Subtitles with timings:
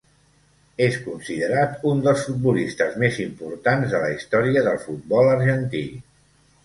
[0.85, 5.85] És considerat un dels futbolistes més important de la història del futbol argentí.